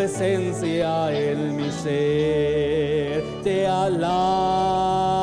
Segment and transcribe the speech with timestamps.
[0.00, 5.19] presencia en mi ser, te alabo,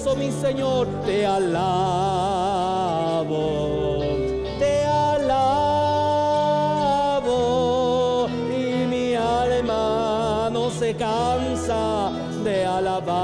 [0.00, 1.58] eso, mi Señor, te alabo,
[4.58, 5.46] te alabo
[8.48, 12.12] y mi alma no se cansa
[12.42, 13.18] de alabarte,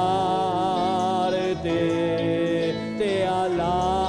[2.98, 4.02] te alabo,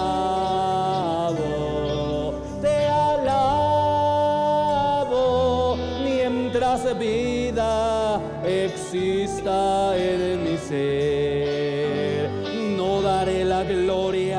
[2.61, 4.27] te alabo
[6.03, 11.56] mientras vida exista en mi ser.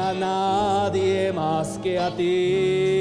[0.08, 2.97] A nadie más que a ti.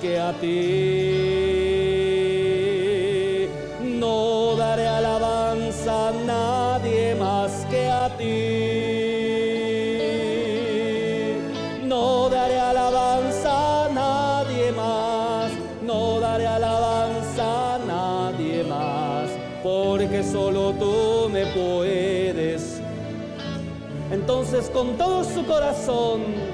[0.00, 0.46] Que a ti.
[3.82, 8.26] No daré alabanza a nadie más que a ti.
[11.84, 15.52] No daré alabanza a nadie más.
[15.82, 19.30] No daré alabanza a nadie más.
[19.62, 22.80] Porque solo tú me puedes.
[24.10, 26.45] Entonces con todo su corazón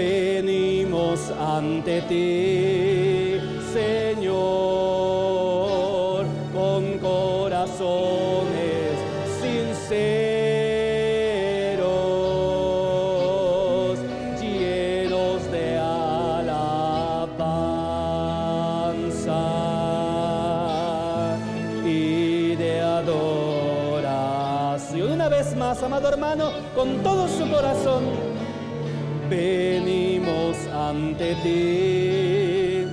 [0.00, 3.38] venimos ante ti,
[3.74, 4.30] Señor,
[6.54, 8.92] con corazones
[9.40, 9.98] sinceros,
[14.40, 17.00] llenos de alabanza
[21.84, 23.20] y de adoración.
[25.12, 28.29] Una vez más, amado hermano, con todo su corazón,
[29.30, 32.86] venimos ante ti.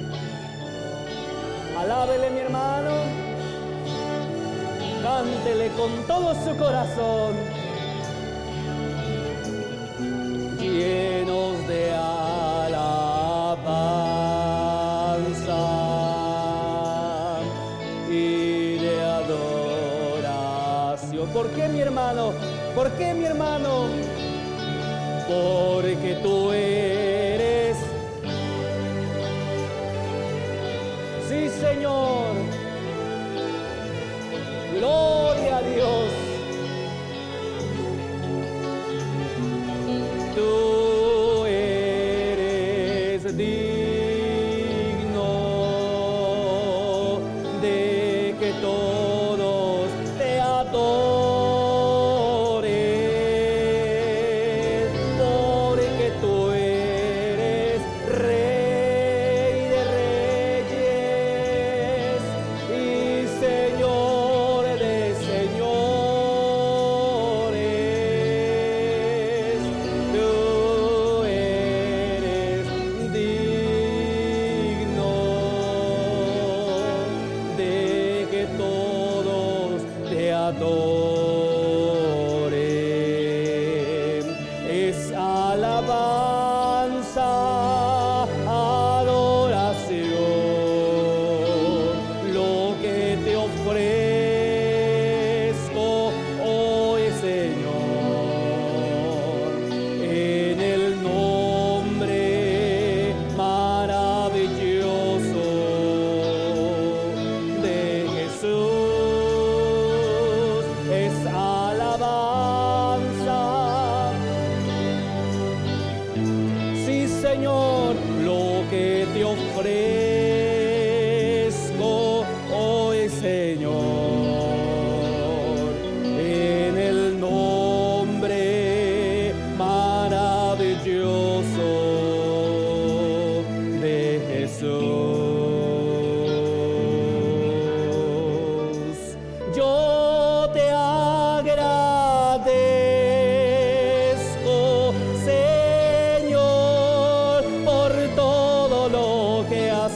[1.77, 2.91] Alábele, mi hermano,
[5.01, 7.35] cántele con todo su corazón,
[25.27, 26.66] Porque tú eres,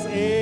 [0.08, 0.41] que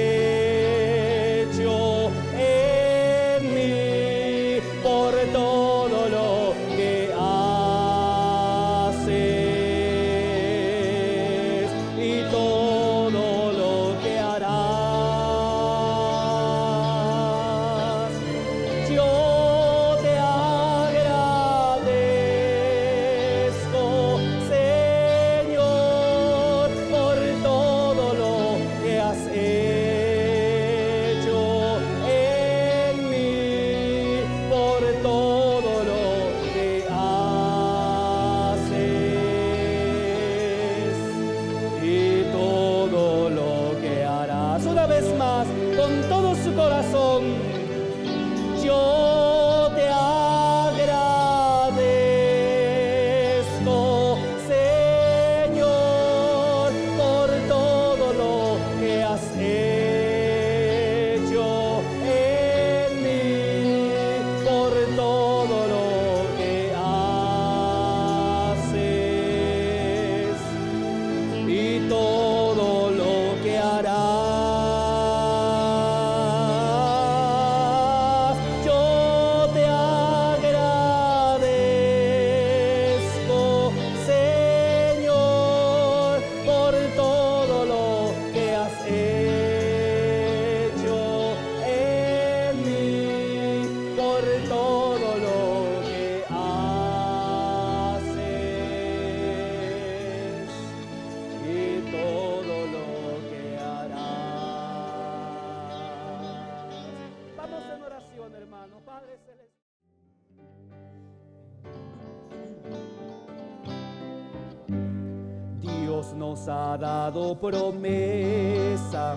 [116.80, 119.16] dado promesa,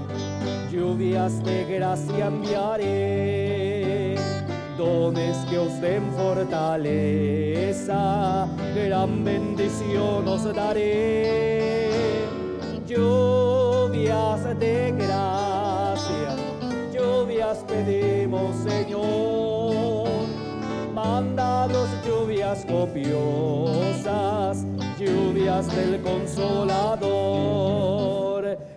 [0.70, 4.16] lluvias de gracia enviaré,
[4.76, 7.96] dones que os den fortaleza,
[8.74, 12.26] gran bendición os daré.
[12.86, 16.36] Lluvias de gracia,
[16.92, 20.26] lluvias pedimos Señor,
[20.92, 24.56] mándanos lluvias copiosas,
[25.04, 27.52] lluvias del consolador.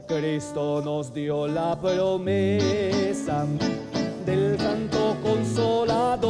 [0.08, 3.46] Cristo nos dio la promesa
[4.26, 6.22] del canto consolador,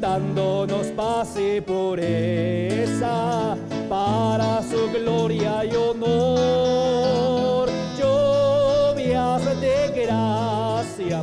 [0.00, 3.56] dándonos paz y pureza
[3.88, 7.68] para su gloria y honor.
[7.98, 11.22] Lluvias de gracia,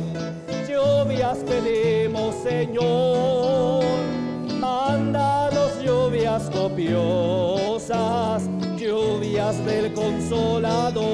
[0.68, 3.83] lluvias pedimos, Señor.
[6.42, 8.42] Copiosas,
[8.76, 11.04] lluvias del consolador.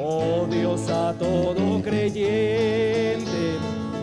[0.00, 3.56] Oh Dios a todo creyente,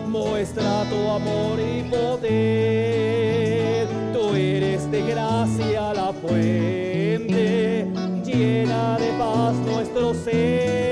[0.06, 3.88] muestra tu amor y poder.
[4.12, 7.86] Tú eres de gracia la fuente,
[8.26, 10.87] llena de paz nuestro ser.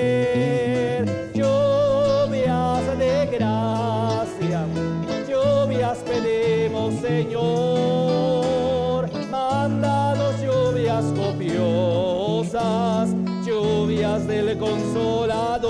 [14.67, 15.67] Consolador.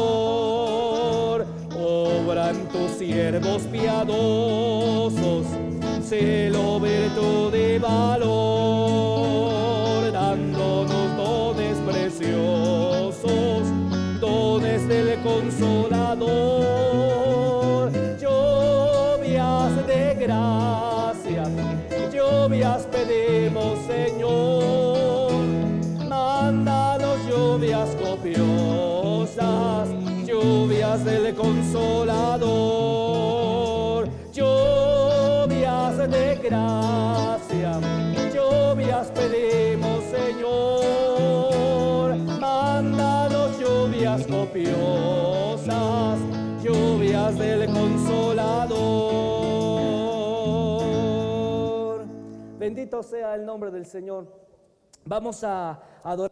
[1.79, 5.47] Obran tus siervos piadosos,
[6.03, 9.76] celo, virtud y valor,
[44.25, 46.19] copiosas,
[46.63, 49.27] lluvias del consolador.
[52.59, 54.27] Bendito sea el nombre del Señor.
[55.05, 56.26] Vamos a adorar.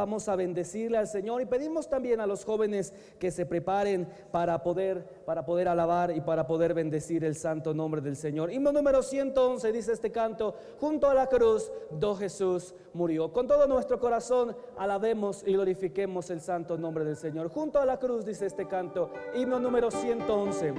[0.00, 4.62] Vamos a bendecirle al Señor y pedimos también a los jóvenes que se preparen para
[4.62, 8.50] poder, para poder alabar y para poder bendecir el santo nombre del Señor.
[8.50, 13.30] Himno número 111 dice este canto, junto a la cruz, do Jesús murió.
[13.30, 17.50] Con todo nuestro corazón alabemos y glorifiquemos el santo nombre del Señor.
[17.50, 20.72] Junto a la cruz dice este canto, himno número 111.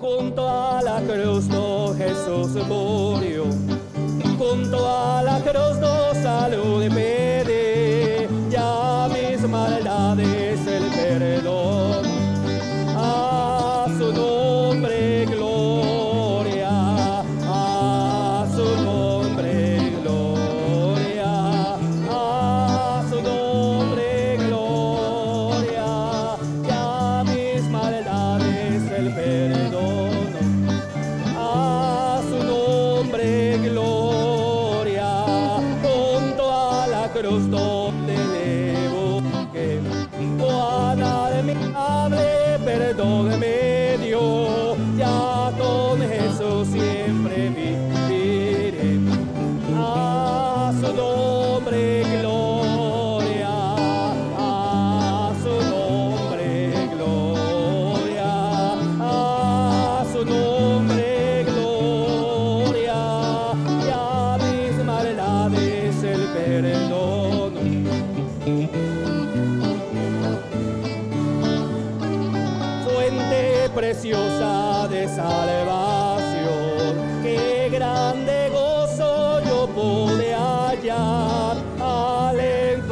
[0.00, 1.48] Junto a la cruz
[2.06, 3.44] Jesús murió.
[4.38, 7.25] Junto a la cruz no salud pide.
[42.96, 43.65] Hable, perdón me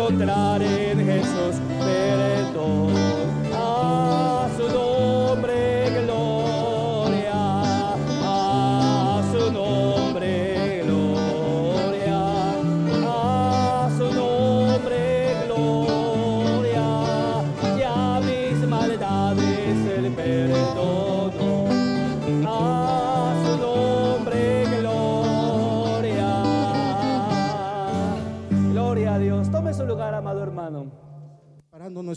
[0.05, 3.04] encontrar en Jesús perdón.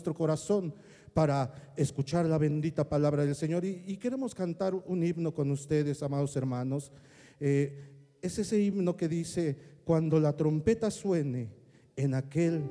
[0.08, 0.74] Nuestro corazón
[1.14, 6.36] para escuchar la bendita palabra del Señor y, queremos cantar un himno con ustedes, amados
[6.38, 6.92] hermanos.
[7.40, 7.90] Eh,
[8.22, 11.50] es ese himno que dice, cuando la trompeta suene
[11.96, 12.70] en aquel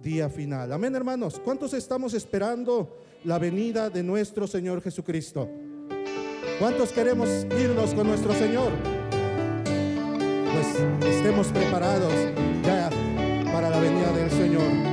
[0.00, 0.72] día final.
[0.72, 1.40] Amén, hermanos.
[1.44, 5.50] ¿Cuántos estamos esperando la venida de nuestro Señor Jesucristo?
[6.58, 8.72] ¿Cuántos queremos irnos con nuestro Señor?
[10.52, 12.14] Pues estemos preparados
[12.64, 12.88] ya
[13.52, 14.89] para la venida del Señor.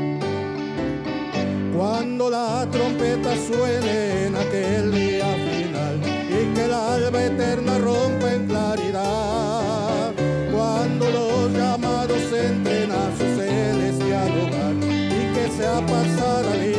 [1.77, 8.47] Cuando la trompeta suene en aquel día final y que el alba eterna rompa en
[8.47, 10.11] claridad,
[10.51, 16.76] cuando los llamados entren a su celestial hogar y que sea pasada lista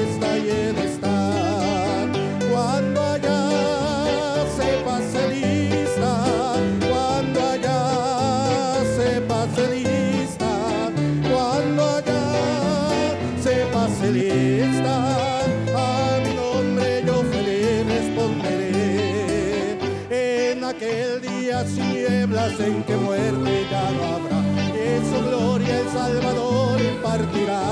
[22.08, 24.38] día sin nieblas en que muerte ya no habrá,
[24.74, 27.62] en su gloria el Salvador impartirá.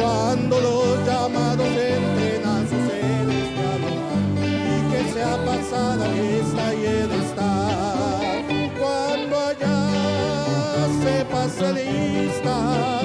[0.00, 3.82] Cuando los llamados entren a su celestial
[4.40, 6.84] y que sea pasada esta y
[7.22, 8.44] estar.
[8.78, 9.78] Cuando allá
[11.02, 13.00] se pase lista,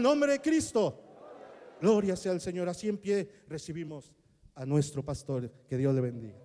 [0.00, 0.98] Al nombre de Cristo.
[1.78, 2.66] Gloria sea al Señor.
[2.70, 4.14] Así en pie recibimos
[4.54, 5.52] a nuestro pastor.
[5.68, 6.39] Que Dios le bendiga.